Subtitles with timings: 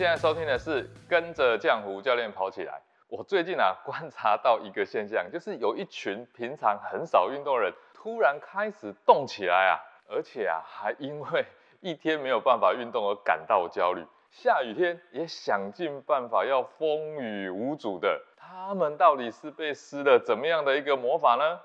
[0.00, 2.80] 现在收听的是跟着浆糊教练跑起来。
[3.06, 9.76] 我最近啊观察到一个现象，就是有一群平常很少运动的人，突然开始动起来啊，
[10.08, 11.44] 而且啊还因为
[11.82, 18.22] 一天没有办法运动而感到焦虑，下雨天也想尽办法要风雨无阻的。
[18.38, 21.60] 他们到底是被施了怎么样的一个魔法呢？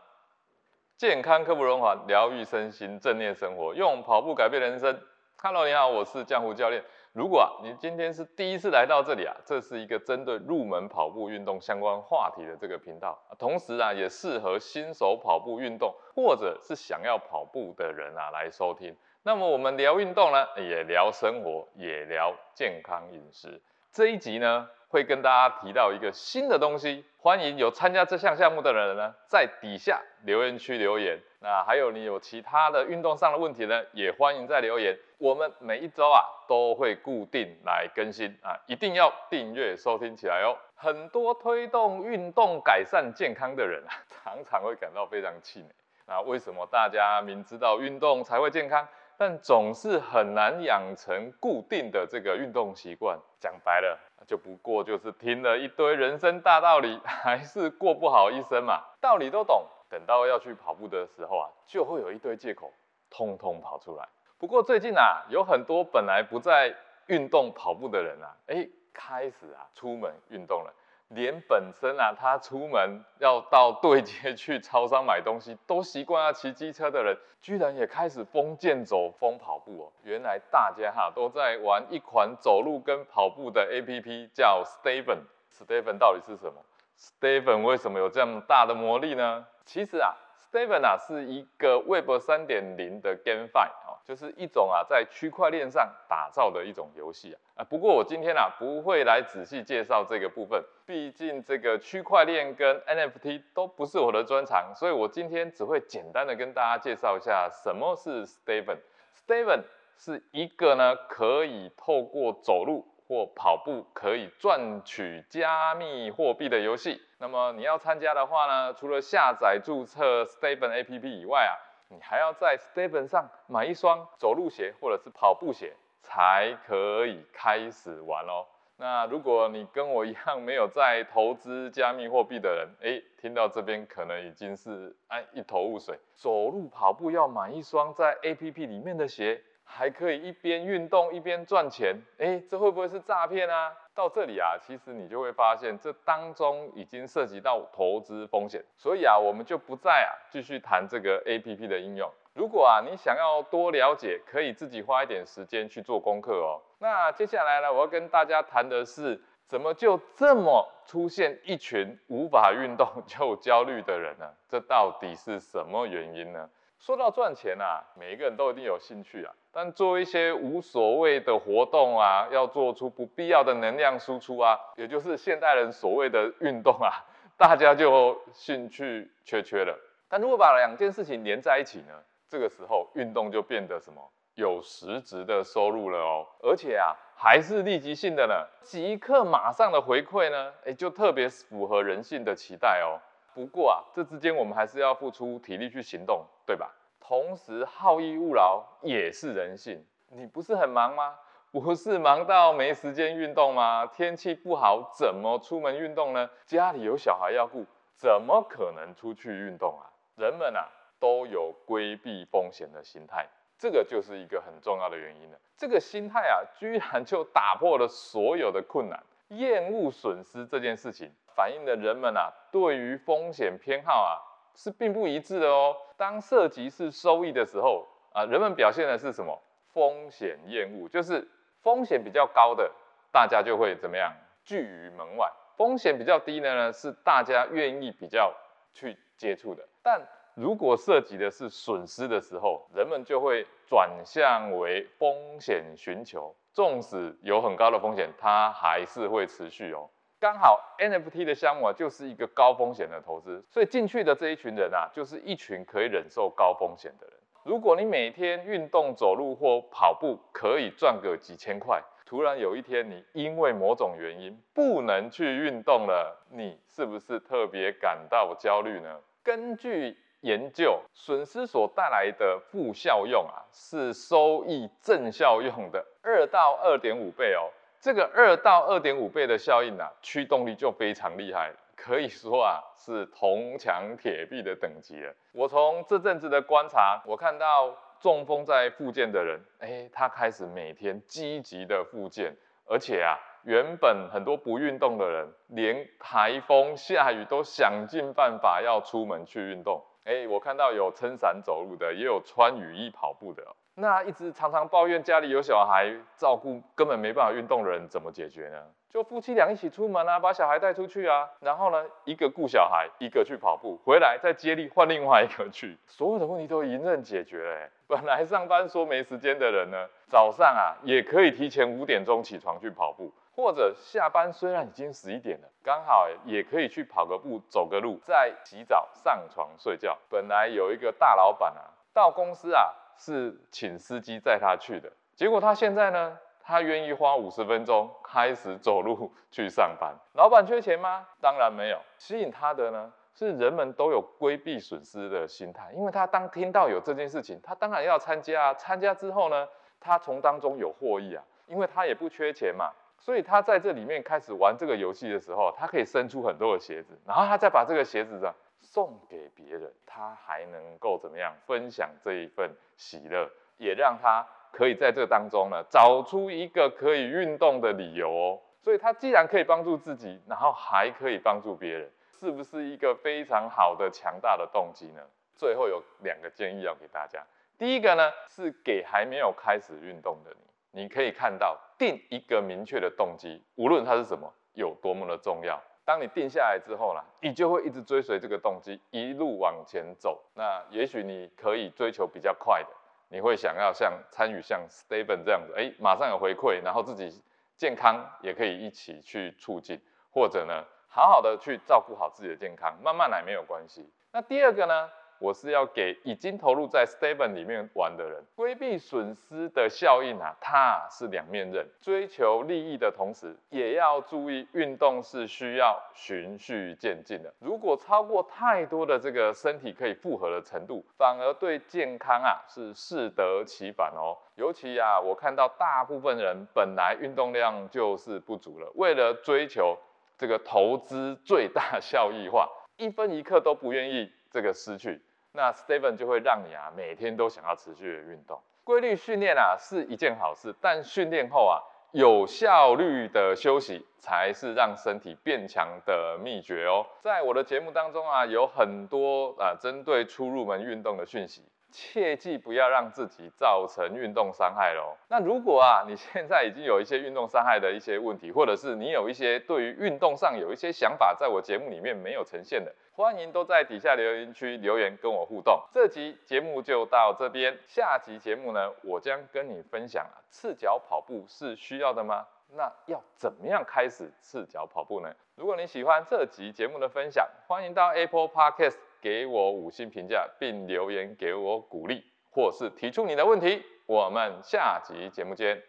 [0.98, 5.00] 健康刻不容缓，疗愈身心，正念生活，用跑步改变人生。
[5.42, 6.84] Hello，你好，我是江湖教练。
[7.16, 18.94] 如果啊，你今天是第一次来到这里啊，这是一个针对入门跑步运动相关话题的这个频道，同时啊，也适合新手跑步运动或者是想要跑步的人啊来收听。
[19.24, 23.62] 那么我们聊运动呢，也聊生活，也聊健康饮食。
[23.94, 31.20] 这一集呢，会跟大家提到一个新的东西，欢迎有参加这项项目的人呢，在底下留言区留言。
[31.42, 34.98] 那还有你有其他的运动上的问题呢，也欢迎在留言。
[35.18, 40.56] 我们每一周啊都会固定来更新啊，一定要订阅收听起来哦。
[40.76, 45.68] 很多推动运动改善健康的人啊， 常常会感到非常气馁。
[46.08, 53.18] 那为什么大家明知道运动才会健康，但总是很难养成固定的这个运动习惯？
[53.40, 58.82] 讲白了，就不过就是听了一堆人生大道理， 还是过不好一生嘛。
[59.00, 62.72] 道理都懂，等到要去跑步的时候啊，就会有一堆借口，
[63.10, 64.08] 通通跑出来。
[64.38, 66.76] 不过最近啊，有很多本来不在
[67.08, 70.74] 运动跑步的人啊，哎，开始啊出门运动了。
[71.10, 79.92] 连本身啊他出门要到对街去超商买东西，都习惯要骑机车的人，居然也开始疯健走、疯跑步哦。
[80.04, 85.20] 原来大家哈都在玩一款走路跟跑步的 APP，叫 Steven。
[85.52, 86.62] Steven 到底是什么
[86.98, 89.46] ？Steven 为什么有这么大的魔力呢？
[89.66, 90.16] 其实啊。
[90.52, 93.70] Steven 啊，是一个 Web 三点零的 GameFi，
[94.08, 97.38] 就是一种啊在区块链上打造的一种游戏啊。
[97.56, 108.78] 啊，不过我今天啊不会来仔细介绍这个部分，毕竟这个区块链跟 NFT 都不是我的专长，所以我今天只会简单的跟大家介绍一下什么是 Steven。
[109.26, 109.64] Steven
[109.98, 117.02] 是一个呢可以透过走路或跑步可以赚取加密货币的游戏。
[117.18, 121.56] 那么你要参加的话呢，除了下载注册 Steven A P P 以外啊，
[121.90, 128.46] 你还要在 Steven 上买一双走路鞋或者是跑步鞋，才可以开始玩哦。
[128.78, 135.98] 那如果你跟我一样没有在投资加密货币的人，诶，听到这边可能已经是哎一头雾水。
[136.14, 143.74] 走路跑步要买一双在 A P P 里面的鞋，还可以一边运动一边赚钱，哎，这会不会是诈骗啊？
[143.94, 152.10] 到这里啊，其实你就会发现，这当中已经涉及到投资风险，所以啊，我们就不再啊继续谈这个 A P P 的应用。
[152.34, 156.62] 如果啊你想要多了解，可以自己花一点时间去做功课哦。
[156.80, 164.30] 那接下来呢，我要跟大家谈的是，怎么就这么出现一群无法运动就焦虑的人呢？
[164.50, 166.50] 这到底是什么原因呢？
[166.78, 169.34] 说到赚钱啊，每一个人都一定有兴趣啊。
[169.52, 176.92] 但做一些无所谓的活动啊，要做出不必要的能量输出啊，也就是现代人所谓的运动啊，
[177.38, 179.74] 大家就兴趣缺缺了。
[180.08, 181.94] 但如果把两件事情连在一起呢，
[182.28, 184.02] 这个时候运动就变得什么
[184.36, 193.00] 有实质的收入了哦，而且啊还是立即性的呢，即刻马上的回馈呢，哎，就特别符合人性的期待哦。
[193.36, 196.74] 不过啊，这之间我们还是要付出体力去行动，对吧？
[197.02, 199.86] 同时好逸恶劳也是人性。
[200.08, 201.20] 你不是很忙吗？
[201.52, 203.86] 不是忙到没时间运动吗？
[203.86, 206.30] 天气不好怎么出门运动呢？
[206.46, 207.66] 家里有小孩要顾，
[207.98, 209.84] 怎么可能出去运动啊？
[210.16, 215.38] 人们啊都有规避风险的心态，这个就是一个很重要的原因了。
[215.58, 221.14] 这个心态啊，居然就打破了所有的困难，厌恶损失这件事情。
[221.36, 224.18] 反映的人们啊，对于风险偏好啊
[224.56, 225.76] 是并不一致的哦。
[225.98, 229.42] 当涉及是收益的时候啊，人们表现的是什么？
[229.74, 231.28] 风险厌恶，就是
[231.62, 232.72] 风险比较高的，
[233.12, 234.14] 大家就会怎么样
[234.46, 235.28] 拒于门外；
[235.58, 238.34] 风险比较低的呢，是大家愿意比较
[238.74, 239.68] 去接触的。
[239.84, 240.02] 但
[240.34, 249.90] 如果涉及的是损失的时候，人们就会转向为风险寻求，纵使有很高的风险，它还是会持续哦。
[250.26, 257.16] 刚好 NFT 的项目啊，就是一个高风险的投资，所以进去的这一群人啊，就是一群可以忍受高风险的人。
[257.44, 269.00] 如果你每天运动、走路或跑步可以赚个几千块，突然有一天你因为某种原因不能去运动了，你是不是特别感到焦虑呢？
[269.24, 277.46] 根据研究，损失所带来的负效用啊，是收益正效用的二到二点五倍哦。
[277.86, 285.14] 这个二到二点五倍的效应啊，驱动力就非常厉害，可以说啊是铜墙铁壁的等级了。
[285.34, 292.36] 我从这阵子的观察，我看到中风在复健的人，哎，他开始每天积极的复健，
[292.66, 299.80] 而且啊，原本很多不运动的人，连台风下雨都想尽办法要出门去运动。
[300.06, 303.44] 哎，我看到有撑伞走路的，也有穿雨衣跑步的。
[303.74, 308.64] 那一直常常抱怨家里有小孩照顾，根本没办法运动人怎么解决呢？
[308.88, 317.70] 就夫妻俩一起出门啊，把小孩带出去啊，然后呢，一个顾小孩，一个去跑步，回来再接力换另外一个去，所有的问题都迎刃解决了。
[317.88, 329.98] 本来上班说没时间的人呢，早上啊也可以提前五点钟起床去跑步，或者下班虽然已经十一点了，刚好也可以去跑个步、走个路，再洗澡上床睡觉。
[330.10, 332.74] 本来有一个大老板啊，到公司啊。
[332.98, 339.94] 是请司机载他去的，结果他现在呢，他愿意花五十分钟开始走路 去上班。
[340.14, 341.06] 老板缺钱吗？
[341.20, 341.78] 当然没有。
[341.98, 348.54] 吸引他的呢，是人们都有规避损失的心态，因为他当听到有这件事情，他当然要参加啊。
[348.54, 349.46] 参加之后呢，
[349.82, 358.34] 他从当中有获益啊，因为他也不缺钱嘛，所以他在这里面开始玩这个游戏的时候，他可以生出很多的鞋子，然后他再把这个鞋子呢。
[358.68, 368.42] 送给别人，他还能够怎么样分享这一份喜乐，也让他可以在这当中呢找出一个可以运动的理由哦。
[368.60, 375.02] 所以他既然可以帮助自己，然后还可以帮助别人，是不是一个非常好的强大的动机呢？
[375.36, 377.24] 最后有两个建议要给大家。
[377.60, 380.42] 第一个呢是给还没有开始运动的你，
[380.76, 385.58] 你可以看到定一个明确的动机，无论它是什么，有多么的重要。
[385.86, 390.22] 当你定下来之后呢，你就会一直追随这个动机，一路往前走。
[390.34, 392.68] 那也许你可以追求比较快的，
[393.08, 397.24] 你会想要像参与像 Steven 这样子，哎，马上有回馈，然后自己
[397.56, 399.80] 健康也可以一起去促进，
[400.12, 403.90] 或者呢，好好的去照顾好自己的健康，慢慢来没有关系。
[404.12, 404.90] 那第二个呢？
[405.20, 411.66] 我是要给已经投入在 Steven 里面玩的人，规避损失的效应啊，它是两面刃。
[411.82, 417.34] 追求利益的同时，也要注意运动是需要循序渐进的。
[417.40, 424.18] 如果超过太多的这个身体可以负荷的程度，反而对健康啊是适得其反哦。
[424.36, 429.78] 尤其啊，我看到大部分人本来运动量就是不足了，为了追求
[430.18, 434.12] 这个投资最大效益化，一分一刻都不愿意。
[434.36, 435.02] 这个失去，
[435.32, 438.38] 那 Steven 就会让你啊每天都想要持续的运动。
[438.66, 446.86] 规律训练啊是一件好事，但训练后啊有效率的休息才是让身体变强的秘诀哦。
[447.02, 451.42] 在我的节目当中啊有很多啊针对初入门运动的讯息。
[451.76, 454.96] 切记不要让自己造成运动伤害喽。
[455.10, 465.62] 那如果啊，你现在已经有一些运动伤害的一些问题，或者是你有一些对于运动上有一些想法，在我节目里面没有呈现的，欢迎都在底下留言区留言跟我互动。
[465.74, 472.26] 这集节目就到这边，下集节目呢，我将跟你分享赤脚跑步是需要的吗？
[472.52, 475.14] 那要怎么样开始赤脚跑步呢？
[475.36, 478.78] 如果你喜欢这集节目的分享，欢迎到 Apple Podcast。
[479.06, 483.62] 给我五星评价，并留言给我鼓励，或是提出你的问题。
[483.86, 485.62] 我们下集节目见。